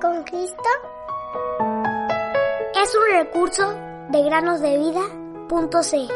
Con 0.00 0.22
Cristo 0.22 0.62
es 2.80 2.94
un 2.94 3.18
recurso 3.18 3.74
de 4.10 4.22
granosdevida.cl. 4.22 6.12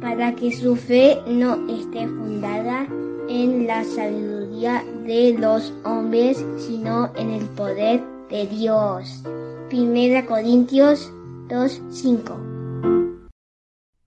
para 0.00 0.34
que 0.36 0.52
su 0.52 0.74
fe 0.74 1.20
no 1.26 1.68
esté 1.68 2.08
fundada 2.08 2.86
en 3.28 3.66
la 3.66 3.84
sabiduría 3.84 4.82
de 5.04 5.36
los 5.38 5.74
hombres, 5.84 6.42
sino 6.56 7.14
en 7.14 7.30
el 7.30 7.44
poder 7.50 8.02
de 8.30 8.46
Dios. 8.46 9.22
Primera 9.68 10.24
Corintios 10.24 11.12
2:5. 11.48 13.30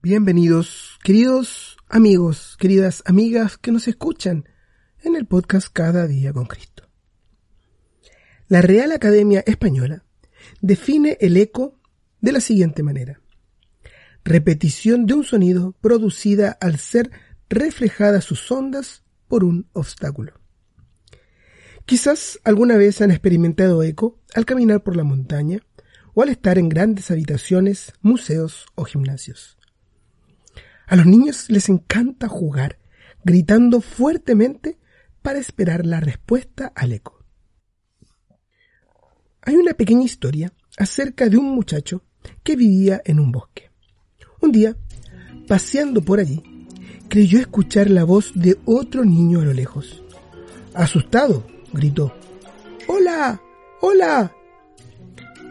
Bienvenidos, 0.00 1.00
queridos 1.02 1.76
amigos, 1.88 2.56
queridas 2.56 3.02
amigas 3.04 3.58
que 3.58 3.72
nos 3.72 3.88
escuchan 3.88 4.48
en 5.02 5.16
el 5.16 5.26
podcast 5.26 5.66
Cada 5.72 6.06
día 6.06 6.32
con 6.32 6.46
Cristo. 6.46 6.88
La 8.46 8.62
Real 8.62 8.92
Academia 8.92 9.42
Española 9.44 10.04
define 10.60 11.18
el 11.20 11.36
eco 11.36 11.80
de 12.20 12.30
la 12.30 12.40
siguiente 12.40 12.84
manera. 12.84 13.20
Repetición 14.22 15.06
de 15.06 15.14
un 15.14 15.24
sonido 15.24 15.72
producida 15.80 16.56
al 16.60 16.78
ser 16.78 17.10
reflejadas 17.48 18.24
sus 18.24 18.52
ondas 18.52 19.02
por 19.26 19.42
un 19.42 19.68
obstáculo. 19.72 20.34
Quizás 21.86 22.38
alguna 22.44 22.76
vez 22.76 23.00
han 23.00 23.10
experimentado 23.10 23.82
eco 23.82 24.20
al 24.32 24.44
caminar 24.46 24.84
por 24.84 24.94
la 24.94 25.02
montaña 25.02 25.58
o 26.14 26.22
al 26.22 26.28
estar 26.28 26.58
en 26.58 26.68
grandes 26.68 27.10
habitaciones, 27.10 27.92
museos 28.02 28.66
o 28.74 28.84
gimnasios. 28.84 29.58
A 30.86 30.96
los 30.96 31.06
niños 31.06 31.48
les 31.48 31.68
encanta 31.68 32.28
jugar, 32.28 32.78
gritando 33.24 33.80
fuertemente 33.80 34.78
para 35.22 35.38
esperar 35.38 35.86
la 35.86 36.00
respuesta 36.00 36.72
al 36.74 36.92
eco. 36.92 37.24
Hay 39.40 39.56
una 39.56 39.74
pequeña 39.74 40.04
historia 40.04 40.52
acerca 40.78 41.28
de 41.28 41.36
un 41.36 41.54
muchacho 41.54 42.04
que 42.42 42.56
vivía 42.56 43.00
en 43.04 43.18
un 43.18 43.32
bosque. 43.32 43.70
Un 44.40 44.52
día, 44.52 44.76
paseando 45.48 46.02
por 46.02 46.20
allí, 46.20 46.42
creyó 47.08 47.38
escuchar 47.38 47.90
la 47.90 48.04
voz 48.04 48.32
de 48.34 48.58
otro 48.64 49.04
niño 49.04 49.40
a 49.40 49.44
lo 49.44 49.52
lejos. 49.52 50.02
Asustado, 50.74 51.46
gritó, 51.72 52.14
¡Hola! 52.88 53.40
¡Hola! 53.80 54.32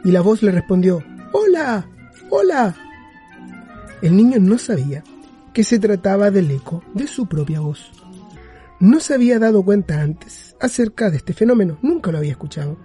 Y 0.03 0.11
la 0.11 0.21
voz 0.21 0.41
le 0.41 0.51
respondió, 0.51 1.03
¡Hola! 1.31 1.87
¡Hola! 2.29 2.75
El 4.01 4.15
niño 4.15 4.39
no 4.39 4.57
sabía 4.57 5.03
que 5.53 5.63
se 5.63 5.79
trataba 5.79 6.31
del 6.31 6.49
eco 6.49 6.83
de 6.93 7.07
su 7.07 7.27
propia 7.27 7.59
voz. 7.59 7.91
No 8.79 8.99
se 8.99 9.13
había 9.13 9.37
dado 9.37 9.63
cuenta 9.63 10.01
antes 10.01 10.55
acerca 10.59 11.09
de 11.09 11.17
este 11.17 11.33
fenómeno, 11.33 11.77
nunca 11.81 12.11
lo 12.11 12.17
había 12.17 12.31
escuchado 12.31 12.77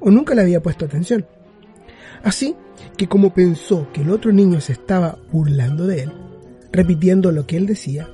o 0.00 0.10
nunca 0.10 0.34
le 0.34 0.42
había 0.42 0.62
puesto 0.62 0.84
atención. 0.84 1.26
Así 2.22 2.56
que 2.96 3.08
como 3.08 3.32
pensó 3.32 3.90
que 3.92 4.02
el 4.02 4.10
otro 4.10 4.32
niño 4.32 4.60
se 4.60 4.72
estaba 4.72 5.18
burlando 5.32 5.86
de 5.86 6.02
él, 6.02 6.12
repitiendo 6.72 7.32
lo 7.32 7.46
que 7.46 7.56
él 7.56 7.66
decía, 7.66 8.10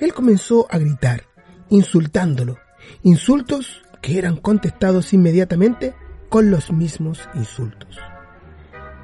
él 0.00 0.12
comenzó 0.12 0.66
a 0.70 0.78
gritar, 0.78 1.22
insultándolo, 1.68 2.58
insultos 3.02 3.82
que 4.02 4.18
eran 4.18 4.36
contestados 4.36 5.12
inmediatamente 5.12 5.94
con 6.30 6.50
los 6.50 6.72
mismos 6.72 7.28
insultos. 7.34 7.98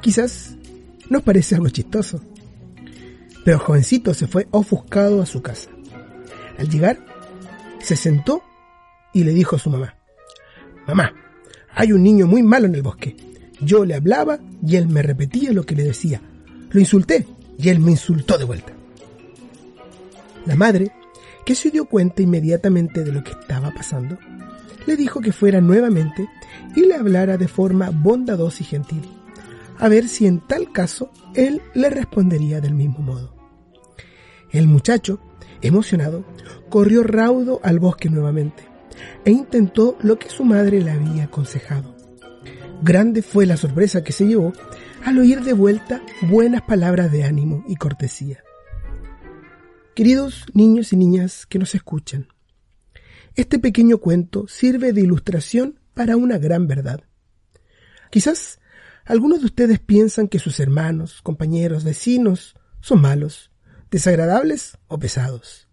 Quizás 0.00 0.56
nos 1.10 1.22
parece 1.22 1.56
algo 1.56 1.68
chistoso, 1.68 2.22
pero 3.44 3.58
el 3.58 3.62
jovencito 3.62 4.14
se 4.14 4.26
fue 4.26 4.48
ofuscado 4.52 5.20
a 5.20 5.26
su 5.26 5.42
casa. 5.42 5.68
Al 6.56 6.70
llegar, 6.70 7.04
se 7.80 7.96
sentó 7.96 8.42
y 9.12 9.24
le 9.24 9.32
dijo 9.32 9.56
a 9.56 9.58
su 9.58 9.68
mamá, 9.68 9.96
Mamá, 10.86 11.12
hay 11.74 11.92
un 11.92 12.02
niño 12.02 12.26
muy 12.26 12.42
malo 12.42 12.66
en 12.66 12.76
el 12.76 12.82
bosque. 12.82 13.16
Yo 13.60 13.84
le 13.84 13.94
hablaba 13.94 14.38
y 14.64 14.76
él 14.76 14.88
me 14.88 15.02
repetía 15.02 15.52
lo 15.52 15.64
que 15.64 15.74
le 15.74 15.82
decía. 15.82 16.20
Lo 16.70 16.78
insulté 16.78 17.26
y 17.58 17.68
él 17.70 17.80
me 17.80 17.90
insultó 17.90 18.38
de 18.38 18.44
vuelta. 18.44 18.72
La 20.44 20.54
madre, 20.54 20.92
que 21.44 21.56
se 21.56 21.70
dio 21.70 21.86
cuenta 21.86 22.22
inmediatamente 22.22 23.02
de 23.02 23.10
lo 23.12 23.24
que 23.24 23.32
estaba 23.32 23.72
pasando, 23.74 24.16
le 24.86 24.96
dijo 24.96 25.20
que 25.20 25.32
fuera 25.32 25.60
nuevamente 25.60 26.28
y 26.74 26.86
le 26.86 26.94
hablara 26.94 27.36
de 27.36 27.48
forma 27.48 27.90
bondadosa 27.90 28.62
y 28.62 28.66
gentil, 28.66 29.02
a 29.78 29.88
ver 29.88 30.08
si 30.08 30.26
en 30.26 30.40
tal 30.40 30.72
caso 30.72 31.10
él 31.34 31.60
le 31.74 31.90
respondería 31.90 32.60
del 32.60 32.74
mismo 32.74 33.00
modo. 33.00 33.34
El 34.50 34.68
muchacho, 34.68 35.20
emocionado, 35.60 36.24
corrió 36.68 37.02
raudo 37.02 37.60
al 37.62 37.78
bosque 37.78 38.08
nuevamente 38.08 38.68
e 39.24 39.30
intentó 39.30 39.96
lo 40.00 40.18
que 40.18 40.30
su 40.30 40.44
madre 40.44 40.80
le 40.80 40.90
había 40.90 41.24
aconsejado. 41.24 41.94
Grande 42.82 43.22
fue 43.22 43.46
la 43.46 43.56
sorpresa 43.56 44.04
que 44.04 44.12
se 44.12 44.26
llevó 44.26 44.52
al 45.04 45.18
oír 45.18 45.42
de 45.42 45.52
vuelta 45.52 46.02
buenas 46.22 46.62
palabras 46.62 47.10
de 47.12 47.24
ánimo 47.24 47.64
y 47.68 47.76
cortesía. 47.76 48.42
Queridos 49.94 50.44
niños 50.52 50.92
y 50.92 50.96
niñas 50.96 51.46
que 51.46 51.58
nos 51.58 51.74
escuchan, 51.74 52.28
este 53.36 53.58
pequeño 53.58 53.98
cuento 53.98 54.48
sirve 54.48 54.92
de 54.92 55.02
ilustración 55.02 55.78
para 55.94 56.16
una 56.16 56.38
gran 56.38 56.66
verdad. 56.66 57.02
Quizás 58.10 58.58
algunos 59.04 59.40
de 59.40 59.46
ustedes 59.46 59.78
piensan 59.78 60.26
que 60.26 60.38
sus 60.38 60.58
hermanos, 60.58 61.20
compañeros, 61.22 61.84
vecinos 61.84 62.56
son 62.80 63.00
malos, 63.02 63.52
desagradables 63.90 64.78
o 64.88 64.98
pesados. 64.98 65.68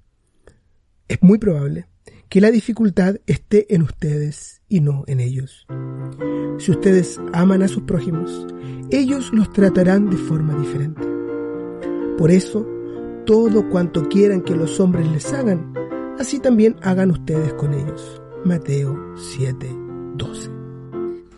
Es 1.08 1.22
muy 1.22 1.38
probable 1.38 1.88
que 2.30 2.42
la 2.42 2.52
dificultad 2.52 3.16
esté 3.28 3.74
en 3.74 3.84
ustedes 3.84 4.62
y 4.68 4.82
no 4.82 5.04
en 5.08 5.20
ellos. 5.20 5.66
Si 6.58 6.72
ustedes 6.72 7.20
aman 7.32 7.64
a 7.64 7.68
sus 7.68 7.84
prójimos, 7.84 8.46
ellos 8.92 9.32
los 9.34 9.52
tratarán 9.54 10.10
de 10.10 10.18
forma 10.18 10.54
diferente. 10.60 11.02
Por 12.18 12.30
eso, 12.30 12.68
todo 13.26 13.70
cuanto 13.70 14.08
quieran 14.10 14.42
que 14.42 14.56
los 14.56 14.80
hombres 14.80 15.08
les 15.12 15.32
hagan, 15.34 15.74
así 16.20 16.40
también 16.40 16.76
hagan 16.82 17.12
ustedes 17.12 17.54
con 17.54 17.74
ellos. 17.74 18.22
Mateo 18.46 18.98
7, 19.16 19.70
12. 20.16 20.50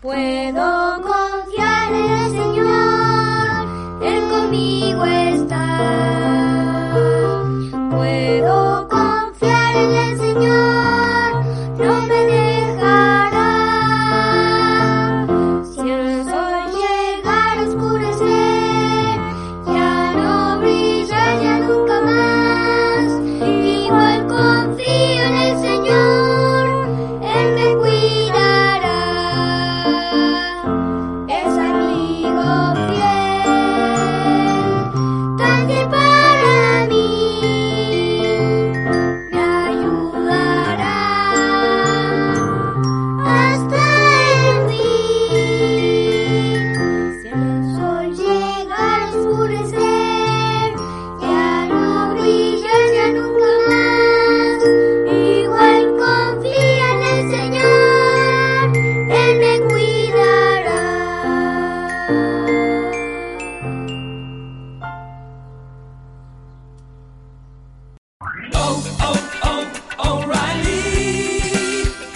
Puedo 0.00 1.00
confiar 1.02 1.92
en 1.92 2.10
el 2.12 2.30
Señor, 2.30 4.02
Él 4.02 4.30
conmigo 4.30 5.04
está. 5.04 6.15